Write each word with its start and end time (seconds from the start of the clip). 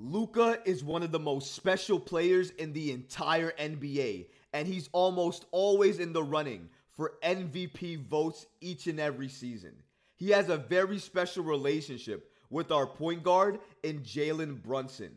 Luka 0.00 0.60
is 0.64 0.84
one 0.84 1.02
of 1.02 1.10
the 1.10 1.18
most 1.18 1.56
special 1.56 1.98
players 1.98 2.50
in 2.50 2.72
the 2.72 2.92
entire 2.92 3.50
NBA, 3.58 4.26
and 4.52 4.68
he's 4.68 4.88
almost 4.92 5.46
always 5.50 5.98
in 5.98 6.12
the 6.12 6.22
running 6.22 6.68
for 6.94 7.14
MVP 7.24 8.06
votes 8.06 8.46
each 8.60 8.86
and 8.86 9.00
every 9.00 9.26
season. 9.28 9.72
He 10.14 10.30
has 10.30 10.50
a 10.50 10.56
very 10.56 11.00
special 11.00 11.42
relationship 11.42 12.30
with 12.48 12.70
our 12.70 12.86
point 12.86 13.24
guard 13.24 13.58
in 13.82 14.02
Jalen 14.02 14.62
Brunson. 14.62 15.10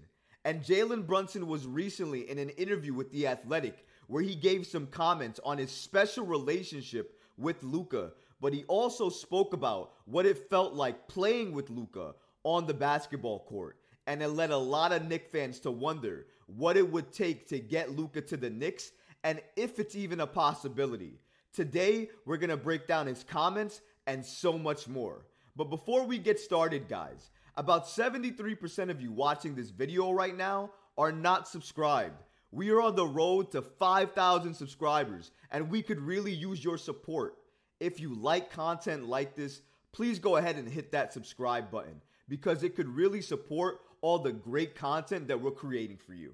And 0.46 0.64
Jalen 0.64 1.06
Brunson 1.06 1.46
was 1.46 1.68
recently 1.68 2.28
in 2.28 2.40
an 2.40 2.50
interview 2.50 2.96
with 2.96 3.12
The 3.12 3.28
Athletic 3.28 3.86
where 4.08 4.24
he 4.24 4.34
gave 4.34 4.66
some 4.66 4.88
comments 4.88 5.40
on 5.46 5.60
his 5.60 5.70
special 5.70 6.26
relationship 6.26 7.20
with 7.38 7.62
Luka, 7.62 8.14
but 8.42 8.52
he 8.52 8.64
also 8.64 9.10
spoke 9.10 9.54
about 9.54 9.92
what 10.06 10.26
it 10.26 10.50
felt 10.50 10.74
like 10.74 11.08
playing 11.08 11.52
with 11.52 11.70
Luka 11.70 12.16
on 12.44 12.66
the 12.66 12.74
basketball 12.74 13.42
court 13.42 13.78
and 14.08 14.22
it 14.22 14.30
led 14.30 14.52
a 14.52 14.58
lot 14.58 14.92
of 14.92 15.06
Knick 15.06 15.30
fans 15.32 15.60
to 15.62 15.72
wonder 15.72 16.26
what 16.48 16.78
it 16.78 16.92
would 16.92 17.12
take 17.12 17.48
to 17.50 17.60
get 17.60 17.96
Luka 17.96 18.22
to 18.22 18.38
the 18.38 18.50
Knicks 18.50 18.92
and 19.24 19.42
if 19.56 19.80
it's 19.80 19.96
even 19.96 20.20
a 20.20 20.28
possibility. 20.28 21.20
Today, 21.54 22.10
we're 22.26 22.38
going 22.38 22.50
to 22.50 22.58
break 22.58 22.88
down 22.88 23.08
his 23.08 23.24
comments 23.24 23.82
and 24.08 24.26
so 24.26 24.58
much 24.58 24.88
more. 24.88 25.26
But 25.56 25.70
before 25.70 26.06
we 26.06 26.18
get 26.18 26.40
started, 26.40 26.88
guys, 26.88 27.30
about 27.56 27.86
73% 27.86 28.90
of 28.90 29.02
you 29.02 29.12
watching 29.12 29.54
this 29.54 29.70
video 29.70 30.12
right 30.12 30.36
now 30.36 30.72
are 30.98 31.12
not 31.12 31.48
subscribed. 31.48 32.24
We 32.52 32.70
are 32.72 32.82
on 32.82 32.96
the 32.96 33.06
road 33.06 33.52
to 33.52 33.62
5,000 33.62 34.54
subscribers, 34.54 35.32
and 35.52 35.70
we 35.70 35.82
could 35.82 36.00
really 36.00 36.34
use 36.34 36.64
your 36.64 36.78
support. 36.78 37.38
If 37.80 38.00
you 38.00 38.14
like 38.14 38.52
content 38.52 39.08
like 39.08 39.36
this, 39.36 39.62
please 39.92 40.20
go 40.20 40.38
ahead 40.38 40.56
and 40.56 40.68
hit 40.68 40.92
that 40.92 41.14
subscribe 41.14 41.72
button 41.72 42.02
because 42.28 42.64
it 42.64 42.76
could 42.76 42.88
really 42.88 43.22
support 43.22 43.82
all 44.02 44.20
the 44.20 44.32
great 44.32 44.76
content 44.76 45.28
that 45.28 45.40
we're 45.40 45.52
creating 45.52 45.98
for 45.98 46.14
you. 46.14 46.34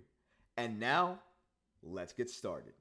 And 0.55 0.79
now, 0.79 1.19
let's 1.83 2.13
get 2.13 2.29
started. 2.29 2.73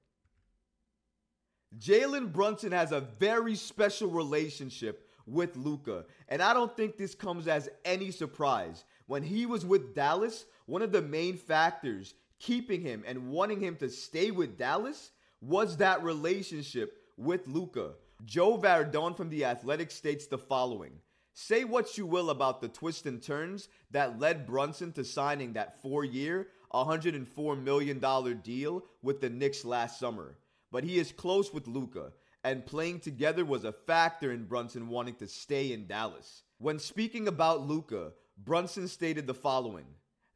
Jalen 1.78 2.32
Brunson 2.32 2.72
has 2.72 2.92
a 2.92 3.00
very 3.00 3.54
special 3.54 4.08
relationship 4.08 5.10
with 5.26 5.56
Luka, 5.56 6.04
and 6.28 6.40
I 6.40 6.54
don't 6.54 6.74
think 6.76 6.96
this 6.96 7.14
comes 7.14 7.48
as 7.48 7.68
any 7.84 8.10
surprise. 8.10 8.84
When 9.06 9.22
he 9.22 9.44
was 9.44 9.66
with 9.66 9.94
Dallas, 9.94 10.46
one 10.66 10.82
of 10.82 10.92
the 10.92 11.02
main 11.02 11.36
factors 11.36 12.14
keeping 12.38 12.80
him 12.80 13.02
and 13.06 13.30
wanting 13.30 13.60
him 13.60 13.76
to 13.76 13.88
stay 13.88 14.30
with 14.30 14.56
Dallas 14.56 15.10
was 15.40 15.76
that 15.76 16.02
relationship 16.02 16.98
with 17.16 17.46
Luka. 17.48 17.92
Joe 18.24 18.56
Vardon 18.56 19.16
from 19.16 19.28
The 19.28 19.44
Athletic 19.44 19.90
states 19.90 20.26
the 20.26 20.38
following 20.38 20.92
Say 21.38 21.64
what 21.64 21.98
you 21.98 22.06
will 22.06 22.30
about 22.30 22.62
the 22.62 22.68
twists 22.68 23.04
and 23.04 23.22
turns 23.22 23.68
that 23.90 24.18
led 24.18 24.46
Brunson 24.46 24.92
to 24.92 25.04
signing 25.04 25.52
that 25.52 25.82
four 25.82 26.02
year, 26.02 26.48
$104 26.72 27.62
million 27.62 28.40
deal 28.42 28.84
with 29.02 29.20
the 29.20 29.28
Knicks 29.28 29.62
last 29.62 30.00
summer. 30.00 30.38
But 30.72 30.82
he 30.82 30.96
is 30.96 31.12
close 31.12 31.52
with 31.52 31.68
Luka, 31.68 32.12
and 32.42 32.64
playing 32.64 33.00
together 33.00 33.44
was 33.44 33.64
a 33.64 33.72
factor 33.72 34.32
in 34.32 34.46
Brunson 34.46 34.88
wanting 34.88 35.16
to 35.16 35.28
stay 35.28 35.74
in 35.74 35.86
Dallas. 35.86 36.42
When 36.56 36.78
speaking 36.78 37.28
about 37.28 37.68
Luka, 37.68 38.12
Brunson 38.42 38.88
stated 38.88 39.26
the 39.26 39.34
following 39.34 39.84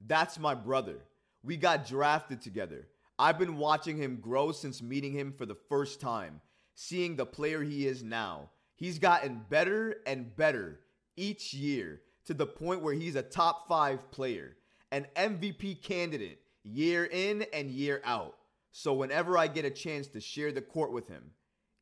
That's 0.06 0.38
my 0.38 0.54
brother. 0.54 0.98
We 1.42 1.56
got 1.56 1.86
drafted 1.88 2.42
together. 2.42 2.88
I've 3.18 3.38
been 3.38 3.56
watching 3.56 3.96
him 3.96 4.20
grow 4.20 4.52
since 4.52 4.82
meeting 4.82 5.14
him 5.14 5.32
for 5.32 5.46
the 5.46 5.56
first 5.70 5.98
time, 5.98 6.42
seeing 6.74 7.16
the 7.16 7.24
player 7.24 7.62
he 7.62 7.86
is 7.86 8.02
now. 8.02 8.50
He's 8.76 8.98
gotten 8.98 9.46
better 9.48 9.96
and 10.06 10.36
better 10.36 10.78
each 11.20 11.52
year 11.52 12.00
to 12.24 12.34
the 12.34 12.46
point 12.46 12.82
where 12.82 12.94
he's 12.94 13.16
a 13.16 13.22
top 13.22 13.68
five 13.68 14.10
player, 14.10 14.56
an 14.90 15.06
MVP 15.14 15.82
candidate 15.82 16.40
year 16.64 17.04
in 17.04 17.44
and 17.52 17.70
year 17.70 18.00
out. 18.04 18.36
So 18.72 18.94
whenever 18.94 19.36
I 19.36 19.46
get 19.46 19.64
a 19.64 19.70
chance 19.70 20.08
to 20.08 20.20
share 20.20 20.50
the 20.50 20.62
court 20.62 20.92
with 20.92 21.08
him, 21.08 21.32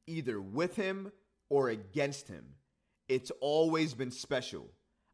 either 0.06 0.40
with 0.40 0.74
him 0.74 1.12
or 1.48 1.68
against 1.68 2.28
him, 2.28 2.44
it's 3.08 3.30
always 3.40 3.94
been 3.94 4.10
special. 4.10 4.66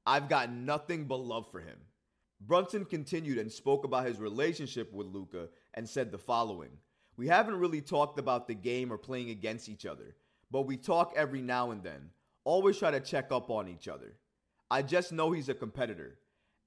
I've 0.07 0.29
got 0.29 0.51
nothing 0.51 1.05
but 1.05 1.21
love 1.21 1.51
for 1.51 1.61
him. 1.61 1.79
Brunson 2.41 2.85
continued 2.85 3.39
and 3.39 3.51
spoke 3.51 3.85
about 3.85 4.07
his 4.07 4.21
relationship 4.21 4.93
with 4.93 5.07
Luka 5.07 5.49
and 5.75 5.89
said 5.89 6.11
the 6.11 6.19
following 6.19 6.71
We 7.17 7.29
haven't 7.29 7.59
really 7.59 7.81
talked 7.81 8.19
about 8.19 8.47
the 8.47 8.55
game 8.55 8.93
or 8.93 8.99
playing 8.99 9.31
against 9.31 9.69
each 9.69 9.87
other, 9.87 10.17
but 10.51 10.63
we 10.63 10.77
talk 10.77 11.13
every 11.17 11.43
now 11.43 11.71
and 11.71 11.83
then 11.83 12.11
always 12.45 12.79
try 12.79 12.91
to 12.91 13.01
check 13.01 13.33
up 13.33 13.51
on 13.51 13.69
each 13.69 13.89
other. 13.89 14.15
I 14.71 14.83
just 14.83 15.13
know 15.13 15.33
he's 15.33 15.49
a 15.49 15.55
competitor. 15.55 16.19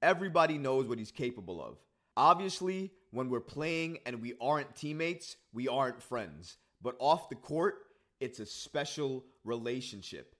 Everybody 0.02 0.58
knows 0.58 0.86
what 0.86 0.98
he's 0.98 1.10
capable 1.10 1.62
of. 1.62 1.76
Obviously, 2.16 2.92
when 3.10 3.30
we're 3.30 3.40
playing 3.40 3.98
and 4.06 4.20
we 4.20 4.34
aren't 4.40 4.76
teammates, 4.76 5.36
we 5.52 5.68
aren't 5.68 6.02
friends. 6.02 6.56
But 6.82 6.96
off 6.98 7.28
the 7.28 7.34
court, 7.34 7.76
it's 8.20 8.40
a 8.40 8.46
special 8.46 9.24
relationship. 9.44 10.34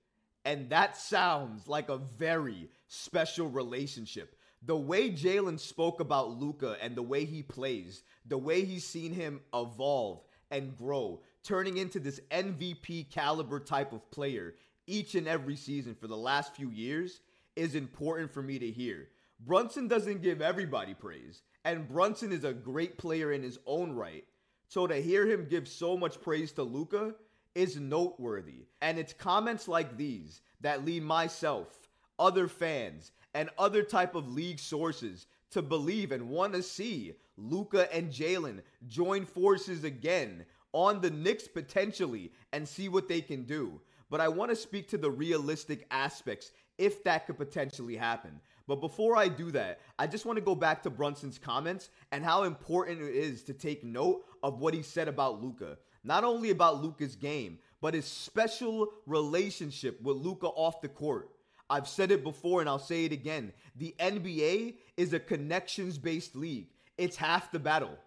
And 0.44 0.70
that 0.70 0.96
sounds 0.96 1.68
like 1.68 1.88
a 1.88 1.98
very 1.98 2.68
special 2.86 3.48
relationship. 3.48 4.36
The 4.62 4.76
way 4.76 5.10
Jalen 5.10 5.60
spoke 5.60 6.00
about 6.00 6.30
Luka 6.30 6.76
and 6.80 6.96
the 6.96 7.02
way 7.02 7.24
he 7.24 7.42
plays, 7.42 8.02
the 8.26 8.38
way 8.38 8.64
he's 8.64 8.84
seen 8.86 9.12
him 9.12 9.40
evolve 9.54 10.24
and 10.50 10.76
grow, 10.76 11.22
turning 11.44 11.76
into 11.76 12.00
this 12.00 12.20
MVP 12.30 13.10
caliber 13.10 13.60
type 13.60 13.92
of 13.92 14.10
player 14.10 14.54
each 14.88 15.14
and 15.14 15.28
every 15.28 15.56
season 15.56 15.94
for 15.94 16.06
the 16.06 16.16
last 16.16 16.54
few 16.54 16.70
years 16.70 17.20
is 17.56 17.74
important 17.74 18.32
for 18.32 18.42
me 18.42 18.58
to 18.58 18.70
hear. 18.70 19.08
Brunson 19.40 19.86
doesn't 19.86 20.22
give 20.22 20.40
everybody 20.42 20.94
praise, 20.94 21.42
and 21.64 21.88
Brunson 21.88 22.32
is 22.32 22.44
a 22.44 22.52
great 22.52 22.98
player 22.98 23.32
in 23.32 23.42
his 23.42 23.58
own 23.66 23.92
right. 23.92 24.24
So 24.66 24.86
to 24.86 24.96
hear 25.00 25.26
him 25.26 25.46
give 25.48 25.68
so 25.68 25.96
much 25.96 26.20
praise 26.20 26.52
to 26.52 26.62
Luka 26.62 27.14
is 27.54 27.76
noteworthy. 27.76 28.66
And 28.82 28.98
it's 28.98 29.12
comments 29.12 29.68
like 29.68 29.96
these 29.96 30.40
that 30.60 30.84
lead 30.84 31.02
myself, 31.02 31.88
other 32.18 32.48
fans, 32.48 33.12
and 33.34 33.50
other 33.58 33.82
type 33.82 34.14
of 34.14 34.32
league 34.32 34.58
sources 34.58 35.26
to 35.50 35.62
believe 35.62 36.12
and 36.12 36.28
want 36.28 36.52
to 36.52 36.62
see 36.62 37.14
Luka 37.36 37.92
and 37.94 38.12
Jalen 38.12 38.60
join 38.86 39.24
forces 39.24 39.84
again 39.84 40.44
on 40.72 41.00
the 41.00 41.10
Knicks 41.10 41.48
potentially 41.48 42.32
and 42.52 42.68
see 42.68 42.88
what 42.88 43.08
they 43.08 43.20
can 43.20 43.44
do 43.44 43.80
but 44.10 44.20
I 44.20 44.28
want 44.28 44.50
to 44.50 44.56
speak 44.56 44.88
to 44.88 44.98
the 44.98 45.10
realistic 45.10 45.86
aspects 45.90 46.52
if 46.78 47.02
that 47.04 47.26
could 47.26 47.36
potentially 47.36 47.96
happen. 47.96 48.40
But 48.66 48.80
before 48.80 49.16
I 49.16 49.28
do 49.28 49.50
that, 49.52 49.80
I 49.98 50.06
just 50.06 50.26
want 50.26 50.36
to 50.36 50.44
go 50.44 50.54
back 50.54 50.82
to 50.82 50.90
Brunson's 50.90 51.38
comments 51.38 51.88
and 52.12 52.24
how 52.24 52.44
important 52.44 53.00
it 53.00 53.14
is 53.14 53.42
to 53.44 53.54
take 53.54 53.82
note 53.82 54.24
of 54.42 54.60
what 54.60 54.74
he 54.74 54.82
said 54.82 55.08
about 55.08 55.42
Luka. 55.42 55.78
Not 56.04 56.22
only 56.22 56.50
about 56.50 56.82
Luka's 56.82 57.16
game, 57.16 57.58
but 57.80 57.94
his 57.94 58.04
special 58.04 58.88
relationship 59.06 60.00
with 60.02 60.16
Luka 60.16 60.46
off 60.46 60.80
the 60.80 60.88
court. 60.88 61.30
I've 61.70 61.88
said 61.88 62.10
it 62.10 62.22
before 62.22 62.60
and 62.60 62.68
I'll 62.68 62.78
say 62.78 63.04
it 63.04 63.12
again. 63.12 63.52
The 63.76 63.94
NBA 63.98 64.76
is 64.96 65.12
a 65.12 65.20
connections 65.20 65.98
based 65.98 66.34
league. 66.34 66.68
It's 66.96 67.16
half 67.16 67.52
the 67.52 67.58
battle. 67.58 67.98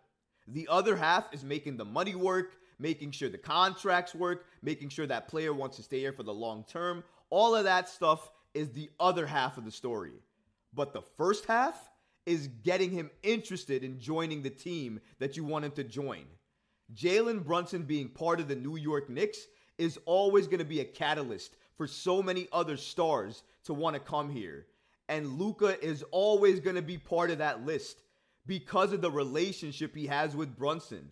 The 0.47 0.67
other 0.69 0.95
half 0.95 1.33
is 1.33 1.43
making 1.43 1.77
the 1.77 1.85
money 1.85 2.15
work, 2.15 2.53
making 2.81 3.11
sure 3.11 3.29
the 3.29 3.37
contracts 3.37 4.15
work, 4.15 4.45
making 4.61 4.89
sure 4.89 5.07
that 5.07 5.27
player 5.27 5.53
wants 5.53 5.77
to 5.77 5.83
stay 5.83 5.99
here 5.99 6.13
for 6.13 6.23
the 6.23 6.33
long 6.33 6.65
term. 6.67 7.03
All 7.29 7.55
of 7.55 7.63
that 7.65 7.87
stuff 7.87 8.31
is 8.53 8.71
the 8.71 8.89
other 8.99 9.25
half 9.25 9.57
of 9.57 9.65
the 9.65 9.71
story. 9.71 10.13
But 10.73 10.93
the 10.93 11.03
first 11.17 11.45
half 11.45 11.89
is 12.25 12.47
getting 12.63 12.91
him 12.91 13.09
interested 13.23 13.83
in 13.83 13.99
joining 13.99 14.41
the 14.41 14.49
team 14.49 14.99
that 15.19 15.37
you 15.37 15.43
want 15.43 15.65
him 15.65 15.71
to 15.71 15.83
join. 15.83 16.25
Jalen 16.93 17.43
Brunson 17.43 17.83
being 17.83 18.09
part 18.09 18.39
of 18.39 18.47
the 18.47 18.55
New 18.55 18.77
York 18.77 19.09
Knicks 19.09 19.47
is 19.77 19.97
always 20.05 20.47
going 20.47 20.59
to 20.59 20.65
be 20.65 20.81
a 20.81 20.85
catalyst 20.85 21.55
for 21.77 21.87
so 21.87 22.21
many 22.21 22.47
other 22.51 22.77
stars 22.77 23.43
to 23.63 23.73
want 23.73 23.95
to 23.95 23.99
come 23.99 24.29
here. 24.29 24.67
And 25.09 25.39
Luka 25.39 25.83
is 25.83 26.03
always 26.11 26.59
going 26.59 26.75
to 26.75 26.81
be 26.81 26.97
part 26.97 27.31
of 27.31 27.39
that 27.39 27.65
list 27.65 28.01
because 28.45 28.93
of 28.93 29.01
the 29.01 29.11
relationship 29.11 29.95
he 29.95 30.07
has 30.07 30.35
with 30.35 30.57
Brunson. 30.57 31.09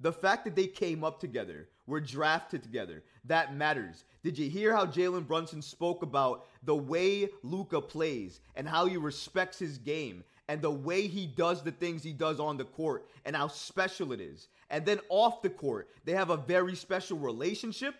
The 0.00 0.12
fact 0.12 0.44
that 0.44 0.56
they 0.56 0.66
came 0.66 1.04
up 1.04 1.20
together, 1.20 1.68
were 1.86 2.00
drafted 2.00 2.62
together, 2.62 3.02
that 3.24 3.54
matters. 3.54 4.04
Did 4.22 4.38
you 4.38 4.48
hear 4.48 4.74
how 4.74 4.86
Jalen 4.86 5.26
Brunson 5.26 5.60
spoke 5.60 6.02
about 6.02 6.46
the 6.62 6.74
way 6.74 7.28
Luka 7.42 7.80
plays 7.80 8.40
and 8.54 8.66
how 8.66 8.86
he 8.86 8.96
respects 8.96 9.58
his 9.58 9.76
game 9.76 10.24
and 10.48 10.62
the 10.62 10.70
way 10.70 11.06
he 11.06 11.26
does 11.26 11.62
the 11.62 11.72
things 11.72 12.02
he 12.02 12.12
does 12.12 12.40
on 12.40 12.56
the 12.56 12.64
court 12.64 13.08
and 13.26 13.36
how 13.36 13.48
special 13.48 14.12
it 14.12 14.20
is? 14.20 14.48
And 14.70 14.86
then 14.86 15.00
off 15.10 15.42
the 15.42 15.50
court, 15.50 15.90
they 16.04 16.12
have 16.12 16.30
a 16.30 16.36
very 16.36 16.76
special 16.76 17.18
relationship. 17.18 17.94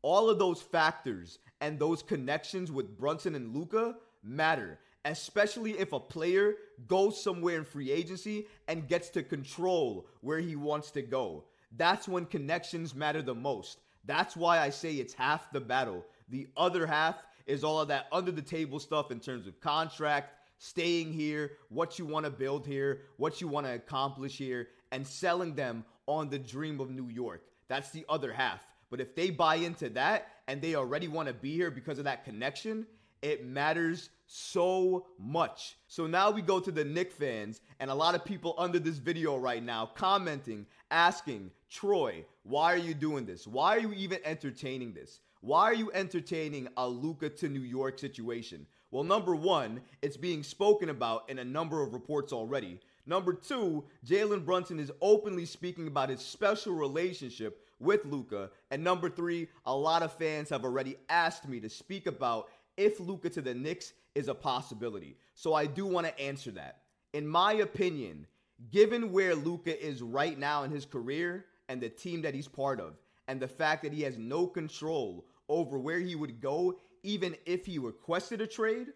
All 0.00 0.30
of 0.30 0.38
those 0.38 0.62
factors 0.62 1.38
and 1.60 1.78
those 1.78 2.02
connections 2.02 2.70
with 2.70 2.96
Brunson 2.96 3.34
and 3.34 3.54
Luka 3.54 3.96
matter 4.22 4.78
especially 5.04 5.72
if 5.72 5.92
a 5.92 6.00
player 6.00 6.54
goes 6.86 7.22
somewhere 7.22 7.56
in 7.56 7.64
free 7.64 7.90
agency 7.90 8.46
and 8.68 8.88
gets 8.88 9.08
to 9.10 9.22
control 9.22 10.06
where 10.20 10.38
he 10.38 10.56
wants 10.56 10.90
to 10.92 11.02
go. 11.02 11.44
That's 11.76 12.08
when 12.08 12.26
connections 12.26 12.94
matter 12.94 13.22
the 13.22 13.34
most. 13.34 13.80
That's 14.04 14.36
why 14.36 14.58
I 14.58 14.70
say 14.70 14.94
it's 14.94 15.14
half 15.14 15.50
the 15.52 15.60
battle. 15.60 16.04
The 16.28 16.48
other 16.56 16.86
half 16.86 17.16
is 17.46 17.64
all 17.64 17.80
of 17.80 17.88
that 17.88 18.06
under 18.12 18.30
the 18.30 18.42
table 18.42 18.78
stuff 18.78 19.10
in 19.10 19.20
terms 19.20 19.46
of 19.46 19.60
contract, 19.60 20.34
staying 20.58 21.12
here, 21.12 21.52
what 21.68 21.98
you 21.98 22.06
want 22.06 22.24
to 22.24 22.30
build 22.30 22.66
here, 22.66 23.02
what 23.16 23.40
you 23.40 23.48
want 23.48 23.66
to 23.66 23.74
accomplish 23.74 24.38
here, 24.38 24.68
and 24.92 25.06
selling 25.06 25.54
them 25.54 25.84
on 26.06 26.28
the 26.30 26.38
dream 26.38 26.80
of 26.80 26.90
New 26.90 27.08
York. 27.08 27.42
That's 27.68 27.90
the 27.90 28.04
other 28.08 28.32
half. 28.32 28.66
But 28.90 29.00
if 29.00 29.14
they 29.14 29.30
buy 29.30 29.56
into 29.56 29.88
that 29.90 30.28
and 30.46 30.62
they 30.62 30.74
already 30.74 31.08
want 31.08 31.28
to 31.28 31.34
be 31.34 31.52
here 31.52 31.70
because 31.70 31.98
of 31.98 32.04
that 32.04 32.24
connection, 32.24 32.86
it 33.24 33.46
matters 33.46 34.10
so 34.26 35.06
much. 35.18 35.78
So 35.88 36.06
now 36.06 36.30
we 36.30 36.42
go 36.42 36.60
to 36.60 36.70
the 36.70 36.84
Knick 36.84 37.10
fans 37.10 37.62
and 37.80 37.90
a 37.90 37.94
lot 37.94 38.14
of 38.14 38.22
people 38.22 38.54
under 38.58 38.78
this 38.78 38.98
video 38.98 39.38
right 39.38 39.62
now 39.62 39.86
commenting, 39.94 40.66
asking, 40.90 41.50
Troy, 41.70 42.26
why 42.42 42.74
are 42.74 42.78
you 42.78 42.92
doing 42.92 43.24
this? 43.24 43.46
Why 43.46 43.76
are 43.76 43.80
you 43.80 43.94
even 43.94 44.18
entertaining 44.26 44.92
this? 44.92 45.20
Why 45.40 45.62
are 45.64 45.74
you 45.74 45.90
entertaining 45.92 46.68
a 46.76 46.86
Luka 46.86 47.30
to 47.30 47.48
New 47.48 47.60
York 47.60 47.98
situation? 47.98 48.66
Well, 48.90 49.04
number 49.04 49.34
one, 49.34 49.80
it's 50.02 50.18
being 50.18 50.42
spoken 50.42 50.90
about 50.90 51.28
in 51.30 51.38
a 51.38 51.44
number 51.44 51.82
of 51.82 51.94
reports 51.94 52.30
already. 52.30 52.78
Number 53.06 53.32
two, 53.32 53.84
Jalen 54.06 54.44
Brunson 54.44 54.78
is 54.78 54.92
openly 55.00 55.46
speaking 55.46 55.86
about 55.86 56.10
his 56.10 56.20
special 56.20 56.74
relationship 56.74 57.64
with 57.80 58.04
Luka. 58.04 58.50
And 58.70 58.84
number 58.84 59.10
three, 59.10 59.48
a 59.66 59.74
lot 59.74 60.02
of 60.02 60.12
fans 60.12 60.50
have 60.50 60.64
already 60.64 60.96
asked 61.08 61.48
me 61.48 61.60
to 61.60 61.68
speak 61.68 62.06
about 62.06 62.48
if 62.76 63.00
Luka 63.00 63.30
to 63.30 63.40
the 63.40 63.54
Knicks 63.54 63.92
is 64.14 64.28
a 64.28 64.34
possibility. 64.34 65.16
So 65.34 65.54
I 65.54 65.66
do 65.66 65.86
want 65.86 66.06
to 66.06 66.20
answer 66.20 66.50
that. 66.52 66.82
In 67.12 67.26
my 67.26 67.54
opinion, 67.54 68.26
given 68.70 69.12
where 69.12 69.34
Luka 69.34 69.84
is 69.84 70.02
right 70.02 70.38
now 70.38 70.62
in 70.64 70.70
his 70.70 70.84
career 70.84 71.46
and 71.68 71.80
the 71.80 71.88
team 71.88 72.22
that 72.22 72.34
he's 72.34 72.48
part 72.48 72.80
of, 72.80 72.94
and 73.26 73.40
the 73.40 73.48
fact 73.48 73.82
that 73.82 73.92
he 73.92 74.02
has 74.02 74.18
no 74.18 74.46
control 74.46 75.24
over 75.48 75.78
where 75.78 76.00
he 76.00 76.14
would 76.14 76.40
go, 76.40 76.78
even 77.02 77.36
if 77.46 77.66
he 77.66 77.78
requested 77.78 78.40
a 78.40 78.46
trade, 78.46 78.88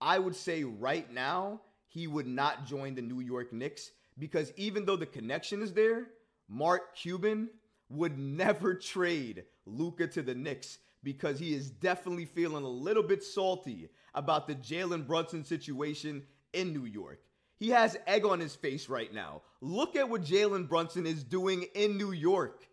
I 0.00 0.18
would 0.18 0.36
say 0.36 0.64
right 0.64 1.10
now 1.12 1.60
he 1.88 2.06
would 2.06 2.26
not 2.26 2.66
join 2.66 2.94
the 2.94 3.02
New 3.02 3.20
York 3.20 3.52
Knicks 3.52 3.92
because 4.18 4.52
even 4.56 4.84
though 4.84 4.96
the 4.96 5.06
connection 5.06 5.62
is 5.62 5.72
there, 5.72 6.08
Mark 6.48 6.96
Cuban 6.96 7.48
would 7.88 8.18
never 8.38 8.74
trade 8.74 9.44
Luka 9.66 10.06
to 10.08 10.22
the 10.22 10.34
Knicks 10.34 10.78
because 11.02 11.38
he 11.38 11.54
is 11.54 11.70
definitely 11.70 12.24
feeling 12.24 12.64
a 12.64 12.68
little 12.68 13.02
bit 13.02 13.22
salty 13.22 13.88
about 14.14 14.46
the 14.46 14.54
Jalen 14.54 15.06
Brunson 15.06 15.44
situation 15.44 16.22
in 16.52 16.72
New 16.72 16.84
York. 16.84 17.20
He 17.56 17.70
has 17.70 17.96
egg 18.06 18.24
on 18.24 18.40
his 18.40 18.54
face 18.54 18.88
right 18.88 19.12
now. 19.12 19.42
Look 19.60 19.94
at 19.96 20.08
what 20.08 20.22
Jalen 20.24 20.68
Brunson 20.68 21.06
is 21.06 21.22
doing 21.22 21.66
in 21.74 21.96
New 21.96 22.12
York. 22.12 22.66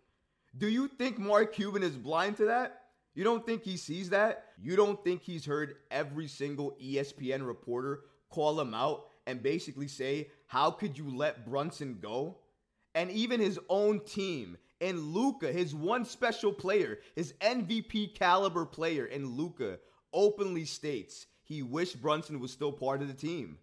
Do 0.56 0.68
you 0.68 0.88
think 0.88 1.18
Mark 1.18 1.54
Cuban 1.54 1.82
is 1.82 1.96
blind 1.96 2.36
to 2.38 2.46
that? 2.46 2.80
You 3.14 3.24
don't 3.24 3.44
think 3.44 3.62
he 3.62 3.76
sees 3.76 4.10
that? 4.10 4.46
You 4.60 4.76
don't 4.76 5.02
think 5.04 5.22
he's 5.22 5.44
heard 5.44 5.76
every 5.90 6.26
single 6.28 6.76
ESPN 6.82 7.46
reporter 7.46 8.00
call 8.30 8.60
him 8.60 8.74
out 8.74 9.06
and 9.26 9.42
basically 9.42 9.88
say, 9.88 10.28
How 10.46 10.70
could 10.70 10.98
you 10.98 11.08
let 11.16 11.46
Brunson 11.48 11.98
go? 12.00 12.38
And 12.94 13.10
even 13.10 13.40
his 13.40 13.58
own 13.68 14.00
team 14.00 14.56
and 14.80 15.12
Luka, 15.12 15.52
his 15.52 15.74
one 15.74 16.04
special 16.04 16.52
player, 16.52 16.98
his 17.14 17.34
MVP 17.40 18.14
caliber 18.14 18.64
player 18.64 19.04
and 19.04 19.36
Luka 19.36 19.78
openly 20.12 20.64
states 20.64 21.26
he 21.42 21.62
wished 21.62 22.00
Brunson 22.00 22.38
was 22.38 22.52
still 22.52 22.72
part 22.72 23.02
of 23.02 23.08
the 23.08 23.14
team. 23.14 23.58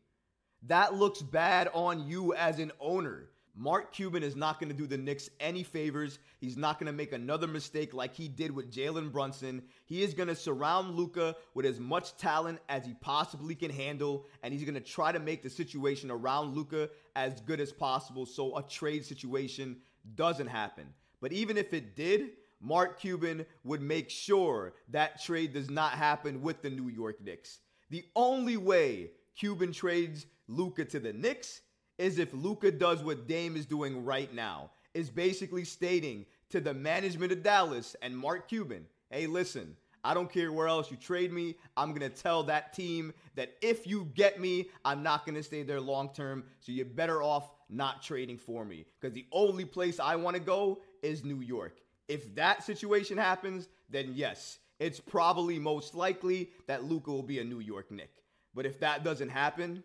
That 0.63 0.93
looks 0.93 1.21
bad 1.21 1.69
on 1.73 2.05
you 2.05 2.33
as 2.33 2.59
an 2.59 2.71
owner. 2.79 3.29
Mark 3.55 3.91
Cuban 3.91 4.21
is 4.21 4.35
not 4.35 4.59
going 4.59 4.69
to 4.69 4.77
do 4.77 4.85
the 4.85 4.97
Knicks 4.97 5.29
any 5.39 5.63
favors. 5.63 6.19
He's 6.39 6.57
not 6.57 6.79
going 6.79 6.85
to 6.87 6.97
make 6.97 7.11
another 7.11 7.47
mistake 7.47 7.93
like 7.93 8.13
he 8.13 8.27
did 8.27 8.51
with 8.51 8.71
Jalen 8.71 9.11
Brunson. 9.11 9.63
He 9.85 10.03
is 10.03 10.13
going 10.13 10.27
to 10.27 10.35
surround 10.35 10.95
Luka 10.95 11.35
with 11.55 11.65
as 11.65 11.79
much 11.79 12.15
talent 12.17 12.59
as 12.69 12.85
he 12.85 12.93
possibly 13.01 13.55
can 13.55 13.71
handle, 13.71 14.25
and 14.43 14.53
he's 14.53 14.63
going 14.63 14.75
to 14.75 14.79
try 14.79 15.11
to 15.11 15.19
make 15.19 15.41
the 15.41 15.49
situation 15.49 16.11
around 16.11 16.55
Luka 16.55 16.89
as 17.15 17.41
good 17.41 17.59
as 17.59 17.71
possible 17.71 18.27
so 18.27 18.57
a 18.57 18.63
trade 18.63 19.05
situation 19.05 19.77
doesn't 20.15 20.47
happen. 20.47 20.93
But 21.21 21.33
even 21.33 21.57
if 21.57 21.73
it 21.73 21.95
did, 21.95 22.31
Mark 22.59 22.99
Cuban 22.99 23.45
would 23.63 23.81
make 23.81 24.09
sure 24.09 24.73
that 24.89 25.21
trade 25.21 25.53
does 25.53 25.69
not 25.69 25.93
happen 25.93 26.41
with 26.41 26.61
the 26.61 26.69
New 26.69 26.89
York 26.89 27.21
Knicks. 27.23 27.59
The 27.89 28.05
only 28.15 28.57
way 28.57 29.11
Cuban 29.35 29.71
trades 29.71 30.25
Luka 30.47 30.85
to 30.85 30.99
the 30.99 31.13
Knicks 31.13 31.61
is 31.97 32.19
if 32.19 32.33
Luka 32.33 32.71
does 32.71 33.03
what 33.03 33.27
Dame 33.27 33.55
is 33.55 33.65
doing 33.65 34.03
right 34.03 34.33
now, 34.33 34.71
is 34.93 35.09
basically 35.09 35.63
stating 35.63 36.25
to 36.49 36.59
the 36.59 36.73
management 36.73 37.31
of 37.31 37.43
Dallas 37.43 37.95
and 38.01 38.17
Mark 38.17 38.47
Cuban, 38.47 38.85
hey, 39.09 39.27
listen, 39.27 39.75
I 40.07 40.13
don't 40.13 40.31
care 40.31 40.53
where 40.53 40.69
else 40.69 40.89
you 40.89 40.95
trade 40.95 41.33
me. 41.33 41.55
I'm 41.75 41.89
going 41.89 42.09
to 42.09 42.21
tell 42.23 42.41
that 42.43 42.71
team 42.71 43.13
that 43.35 43.57
if 43.61 43.85
you 43.85 44.09
get 44.15 44.39
me, 44.39 44.69
I'm 44.85 45.03
not 45.03 45.25
going 45.25 45.35
to 45.35 45.43
stay 45.43 45.63
there 45.63 45.81
long 45.81 46.13
term. 46.13 46.45
So 46.61 46.71
you're 46.71 46.85
better 46.85 47.21
off 47.21 47.51
not 47.69 48.01
trading 48.01 48.37
for 48.37 48.63
me 48.63 48.85
because 49.01 49.13
the 49.13 49.25
only 49.33 49.65
place 49.65 49.99
I 49.99 50.15
want 50.15 50.37
to 50.37 50.41
go 50.41 50.79
is 51.03 51.25
New 51.25 51.41
York. 51.41 51.81
If 52.07 52.33
that 52.35 52.63
situation 52.63 53.17
happens, 53.17 53.67
then 53.89 54.13
yes, 54.15 54.59
it's 54.79 55.01
probably 55.01 55.59
most 55.59 55.93
likely 55.93 56.51
that 56.67 56.85
Luka 56.85 57.11
will 57.11 57.21
be 57.21 57.39
a 57.39 57.43
New 57.43 57.59
York 57.59 57.91
Knick. 57.91 58.23
But 58.55 58.65
if 58.65 58.79
that 58.79 59.03
doesn't 59.03 59.27
happen, 59.27 59.83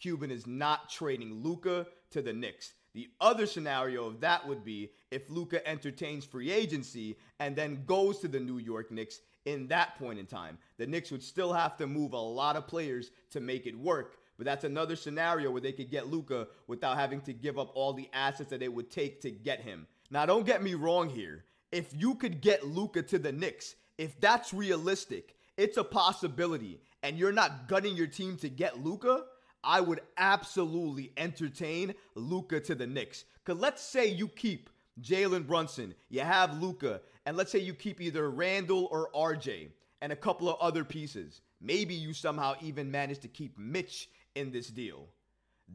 Cuban 0.00 0.30
is 0.30 0.46
not 0.46 0.88
trading 0.88 1.42
Luka 1.42 1.88
to 2.12 2.22
the 2.22 2.32
Knicks. 2.32 2.74
The 2.94 3.08
other 3.20 3.44
scenario 3.44 4.06
of 4.06 4.20
that 4.20 4.46
would 4.46 4.64
be 4.64 4.92
if 5.10 5.28
Luka 5.28 5.66
entertains 5.68 6.24
free 6.24 6.52
agency 6.52 7.16
and 7.40 7.56
then 7.56 7.82
goes 7.86 8.20
to 8.20 8.28
the 8.28 8.38
New 8.38 8.58
York 8.58 8.92
Knicks 8.92 9.18
in 9.44 9.66
that 9.68 9.98
point 9.98 10.18
in 10.18 10.26
time. 10.26 10.58
The 10.78 10.86
Knicks 10.86 11.10
would 11.10 11.22
still 11.22 11.52
have 11.52 11.76
to 11.76 11.86
move 11.86 12.12
a 12.12 12.18
lot 12.18 12.56
of 12.56 12.66
players 12.66 13.10
to 13.30 13.40
make 13.40 13.66
it 13.66 13.78
work. 13.78 14.16
But 14.36 14.46
that's 14.46 14.64
another 14.64 14.96
scenario 14.96 15.50
where 15.50 15.60
they 15.60 15.72
could 15.72 15.90
get 15.90 16.08
Luka 16.08 16.48
without 16.66 16.96
having 16.96 17.20
to 17.22 17.32
give 17.32 17.58
up 17.58 17.70
all 17.74 17.92
the 17.92 18.08
assets 18.12 18.50
that 18.50 18.62
it 18.62 18.72
would 18.72 18.90
take 18.90 19.20
to 19.20 19.30
get 19.30 19.60
him. 19.60 19.86
Now, 20.10 20.26
don't 20.26 20.46
get 20.46 20.62
me 20.62 20.74
wrong 20.74 21.08
here. 21.08 21.44
If 21.70 21.92
you 21.96 22.14
could 22.14 22.40
get 22.40 22.66
Luka 22.66 23.02
to 23.02 23.18
the 23.18 23.32
Knicks, 23.32 23.76
if 23.98 24.18
that's 24.20 24.52
realistic, 24.52 25.36
it's 25.56 25.76
a 25.76 25.84
possibility, 25.84 26.80
and 27.02 27.16
you're 27.16 27.32
not 27.32 27.68
gutting 27.68 27.96
your 27.96 28.06
team 28.08 28.36
to 28.38 28.48
get 28.48 28.82
Luka. 28.82 29.24
I 29.62 29.80
would 29.80 30.00
absolutely 30.16 31.12
entertain 31.16 31.94
Luka 32.14 32.60
to 32.60 32.74
the 32.74 32.86
Knicks. 32.86 33.24
Because 33.44 33.60
let's 33.60 33.82
say 33.82 34.06
you 34.06 34.28
keep 34.28 34.68
Jalen 35.00 35.46
Brunson, 35.46 35.94
you 36.10 36.20
have 36.20 36.60
Luka, 36.60 37.00
and 37.26 37.36
let's 37.36 37.50
say 37.50 37.58
you 37.58 37.74
keep 37.74 38.00
either 38.00 38.30
Randle 38.30 38.88
or 38.90 39.10
RJ 39.14 39.68
and 40.00 40.12
a 40.12 40.16
couple 40.16 40.48
of 40.48 40.60
other 40.60 40.84
pieces. 40.84 41.40
Maybe 41.60 41.94
you 41.94 42.12
somehow 42.12 42.54
even 42.60 42.90
manage 42.90 43.20
to 43.20 43.28
keep 43.28 43.58
Mitch 43.58 44.08
in 44.34 44.50
this 44.50 44.68
deal. 44.68 45.06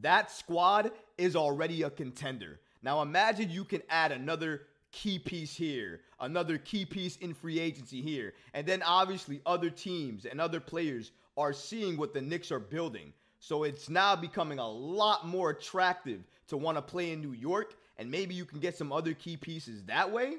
That 0.01 0.31
squad 0.31 0.91
is 1.17 1.35
already 1.35 1.81
a 1.81 1.89
contender. 1.89 2.59
Now 2.83 3.01
imagine 3.01 3.49
you 3.49 3.63
can 3.63 3.81
add 3.89 4.11
another 4.11 4.61
key 4.91 5.19
piece 5.19 5.55
here, 5.55 6.01
another 6.19 6.57
key 6.57 6.85
piece 6.85 7.17
in 7.17 7.33
free 7.33 7.59
agency 7.59 8.01
here, 8.01 8.33
and 8.53 8.65
then 8.67 8.81
obviously 8.83 9.41
other 9.45 9.69
teams 9.69 10.25
and 10.25 10.39
other 10.39 10.59
players 10.59 11.11
are 11.37 11.53
seeing 11.53 11.97
what 11.97 12.13
the 12.13 12.21
Knicks 12.21 12.51
are 12.51 12.59
building. 12.59 13.13
So 13.39 13.63
it's 13.63 13.89
now 13.89 14.15
becoming 14.15 14.59
a 14.59 14.69
lot 14.69 15.25
more 15.25 15.51
attractive 15.51 16.21
to 16.47 16.57
want 16.57 16.77
to 16.77 16.81
play 16.81 17.11
in 17.11 17.21
New 17.21 17.33
York, 17.33 17.75
and 17.97 18.11
maybe 18.11 18.35
you 18.35 18.45
can 18.45 18.59
get 18.59 18.77
some 18.77 18.91
other 18.91 19.13
key 19.13 19.37
pieces 19.37 19.83
that 19.85 20.11
way. 20.11 20.37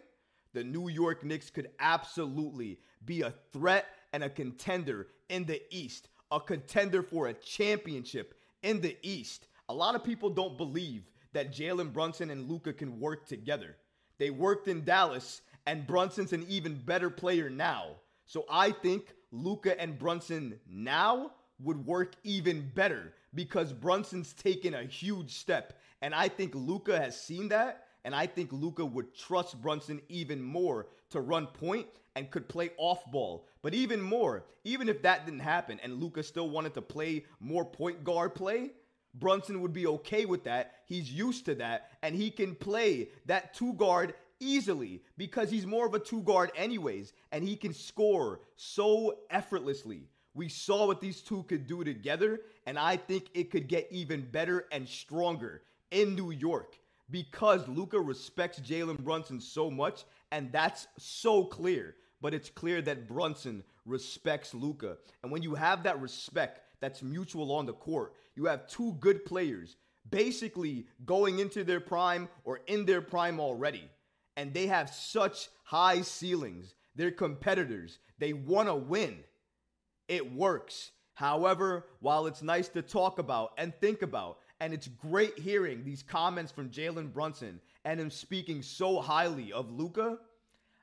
The 0.52 0.64
New 0.64 0.88
York 0.88 1.24
Knicks 1.24 1.50
could 1.50 1.70
absolutely 1.78 2.78
be 3.04 3.22
a 3.22 3.34
threat 3.52 3.86
and 4.12 4.24
a 4.24 4.30
contender 4.30 5.08
in 5.28 5.44
the 5.44 5.62
East, 5.74 6.08
a 6.30 6.40
contender 6.40 7.02
for 7.02 7.28
a 7.28 7.34
championship 7.34 8.34
in 8.62 8.80
the 8.80 8.96
East. 9.02 9.46
A 9.68 9.74
lot 9.74 9.94
of 9.94 10.04
people 10.04 10.30
don't 10.30 10.56
believe 10.56 11.04
that 11.32 11.52
Jalen 11.52 11.92
Brunson 11.92 12.30
and 12.30 12.50
Luka 12.50 12.72
can 12.72 12.98
work 12.98 13.26
together. 13.26 13.76
They 14.18 14.30
worked 14.30 14.68
in 14.68 14.84
Dallas, 14.84 15.42
and 15.66 15.86
Brunson's 15.86 16.32
an 16.32 16.44
even 16.48 16.74
better 16.74 17.10
player 17.10 17.48
now. 17.48 17.96
So 18.26 18.44
I 18.50 18.72
think 18.72 19.14
Luka 19.30 19.80
and 19.80 19.98
Brunson 19.98 20.58
now 20.68 21.32
would 21.60 21.86
work 21.86 22.14
even 22.24 22.70
better 22.74 23.12
because 23.34 23.72
Brunson's 23.72 24.32
taken 24.32 24.74
a 24.74 24.82
huge 24.82 25.36
step. 25.36 25.78
And 26.02 26.14
I 26.14 26.28
think 26.28 26.54
Luka 26.54 26.98
has 26.98 27.20
seen 27.20 27.48
that. 27.50 27.84
And 28.04 28.14
I 28.14 28.26
think 28.26 28.52
Luka 28.52 28.84
would 28.84 29.14
trust 29.14 29.60
Brunson 29.60 30.00
even 30.08 30.42
more 30.42 30.86
to 31.10 31.20
run 31.20 31.46
point 31.46 31.86
and 32.16 32.30
could 32.30 32.48
play 32.48 32.70
off 32.76 33.04
ball. 33.10 33.46
But 33.62 33.74
even 33.74 34.00
more, 34.00 34.44
even 34.64 34.88
if 34.88 35.02
that 35.02 35.26
didn't 35.26 35.40
happen 35.40 35.78
and 35.82 36.00
Luka 36.00 36.22
still 36.22 36.48
wanted 36.48 36.74
to 36.74 36.82
play 36.82 37.24
more 37.40 37.64
point 37.64 38.04
guard 38.04 38.34
play, 38.34 38.70
Brunson 39.14 39.60
would 39.60 39.72
be 39.72 39.86
okay 39.86 40.24
with 40.24 40.44
that. 40.44 40.74
He's 40.86 41.12
used 41.12 41.44
to 41.46 41.54
that. 41.56 41.90
And 42.02 42.14
he 42.14 42.30
can 42.30 42.54
play 42.54 43.08
that 43.26 43.54
two 43.54 43.74
guard 43.74 44.14
easily 44.38 45.02
because 45.18 45.50
he's 45.50 45.66
more 45.66 45.86
of 45.86 45.94
a 45.94 45.98
two 45.98 46.22
guard, 46.22 46.50
anyways. 46.56 47.12
And 47.32 47.44
he 47.44 47.56
can 47.56 47.74
score 47.74 48.40
so 48.56 49.18
effortlessly. 49.30 50.08
We 50.34 50.48
saw 50.48 50.86
what 50.86 51.00
these 51.00 51.20
two 51.20 51.42
could 51.44 51.66
do 51.66 51.82
together, 51.82 52.40
and 52.64 52.78
I 52.78 52.96
think 52.96 53.26
it 53.34 53.50
could 53.50 53.66
get 53.66 53.88
even 53.90 54.22
better 54.22 54.66
and 54.70 54.88
stronger 54.88 55.62
in 55.90 56.14
New 56.14 56.30
York 56.30 56.78
because 57.10 57.66
Luka 57.68 58.00
respects 58.00 58.60
Jalen 58.60 58.98
Brunson 58.98 59.40
so 59.40 59.70
much, 59.70 60.04
and 60.32 60.52
that's 60.52 60.86
so 60.98 61.44
clear. 61.44 61.96
But 62.20 62.34
it's 62.34 62.50
clear 62.50 62.82
that 62.82 63.08
Brunson 63.08 63.64
respects 63.86 64.54
Luka, 64.54 64.98
And 65.22 65.32
when 65.32 65.42
you 65.42 65.54
have 65.54 65.82
that 65.84 66.00
respect, 66.00 66.60
that's 66.80 67.02
mutual 67.02 67.52
on 67.52 67.66
the 67.66 67.72
court. 67.72 68.14
You 68.36 68.44
have 68.46 68.66
two 68.66 68.92
good 69.00 69.24
players 69.24 69.76
basically 70.08 70.86
going 71.04 71.38
into 71.38 71.64
their 71.64 71.80
prime 71.80 72.28
or 72.44 72.60
in 72.66 72.84
their 72.84 73.02
prime 73.02 73.38
already. 73.40 73.88
And 74.36 74.54
they 74.54 74.66
have 74.66 74.90
such 74.90 75.48
high 75.64 76.02
ceilings. 76.02 76.74
They're 76.94 77.10
competitors. 77.10 77.98
They 78.18 78.32
want 78.32 78.68
to 78.68 78.74
win. 78.74 79.18
It 80.08 80.32
works. 80.32 80.92
However, 81.14 81.86
while 82.00 82.26
it's 82.26 82.42
nice 82.42 82.68
to 82.68 82.82
talk 82.82 83.18
about 83.18 83.52
and 83.58 83.74
think 83.80 84.02
about, 84.02 84.38
and 84.60 84.74
it's 84.74 84.88
great 84.88 85.38
hearing 85.38 85.82
these 85.84 86.02
comments 86.02 86.52
from 86.52 86.68
Jalen 86.68 87.12
Brunson 87.12 87.60
and 87.84 87.98
him 87.98 88.10
speaking 88.10 88.62
so 88.62 89.00
highly 89.00 89.52
of 89.52 89.72
Luka. 89.72 90.18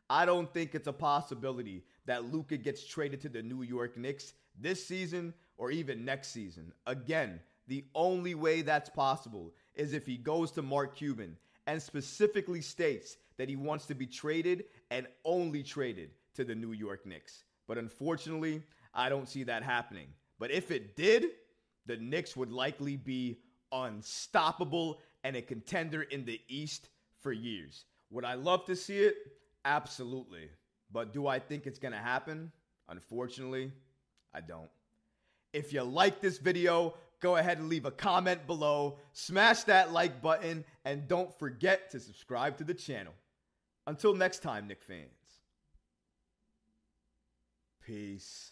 I 0.10 0.26
don't 0.26 0.52
think 0.52 0.74
it's 0.74 0.88
a 0.88 0.94
possibility 0.94 1.84
that 2.06 2.32
Luka 2.34 2.58
gets 2.58 2.86
traded 2.86 3.22
to 3.22 3.30
the 3.30 3.44
New 3.44 3.62
York 3.62 3.98
Knicks 3.98 4.34
this 4.60 4.86
season 4.86 5.34
or 5.58 5.70
even 5.70 6.06
next 6.06 6.30
season. 6.30 6.72
Again, 6.88 7.40
the 7.68 7.86
only 7.94 8.34
way 8.34 8.62
that's 8.62 8.90
possible 8.90 9.54
is 9.76 9.94
if 9.94 10.06
he 10.06 10.18
goes 10.18 10.52
to 10.52 10.62
Mark 10.62 10.96
Cuban 10.96 11.38
and 11.68 11.82
specifically 11.82 12.62
states 12.62 13.18
that 13.38 13.50
he 13.50 13.56
wants 13.56 13.86
to 13.86 13.96
be 13.96 14.08
traded 14.08 14.64
and 14.90 15.06
only 15.26 15.62
traded 15.62 16.12
to 16.36 16.44
the 16.44 16.56
New 16.56 16.72
York 16.72 17.06
Knicks. 17.06 17.44
But 17.68 17.78
unfortunately, 17.78 18.64
I 18.94 19.10
don't 19.10 19.28
see 19.28 19.44
that 19.44 19.64
happening. 19.64 20.08
But 20.40 20.52
if 20.52 20.72
it 20.72 20.96
did, 20.96 21.26
the 21.86 21.98
Knicks 21.98 22.38
would 22.38 22.52
likely 22.52 22.96
be 22.96 23.40
unstoppable 23.72 25.00
and 25.24 25.36
a 25.36 25.42
contender 25.42 26.02
in 26.04 26.26
the 26.26 26.40
East 26.48 26.90
for 27.20 27.32
years. 27.32 27.86
Would 28.12 28.26
I 28.26 28.36
love 28.36 28.66
to 28.66 28.76
see 28.76 29.00
it? 29.00 29.16
Absolutely. 29.66 30.50
But 30.92 31.14
do 31.14 31.28
I 31.28 31.40
think 31.40 31.68
it's 31.68 31.80
going 31.80 31.94
to 31.94 32.00
happen? 32.00 32.52
Unfortunately, 32.88 33.72
I 34.34 34.42
don't. 34.42 34.70
If 35.54 35.74
you 35.74 35.84
like 35.84 36.22
this 36.22 36.38
video, 36.38 36.94
go 37.20 37.36
ahead 37.36 37.58
and 37.58 37.68
leave 37.68 37.86
a 37.86 37.92
comment 37.92 38.48
below, 38.48 39.00
smash 39.12 39.64
that 39.64 39.92
like 39.92 40.22
button, 40.22 40.64
and 40.86 41.08
don't 41.08 41.38
forget 41.38 41.90
to 41.92 42.00
subscribe 42.00 42.58
to 42.58 42.64
the 42.64 42.74
channel. 42.74 43.14
Until 43.88 44.14
next 44.14 44.40
time, 44.40 44.68
Knick 44.68 44.84
fans. 44.84 45.10
Peace. 47.86 48.52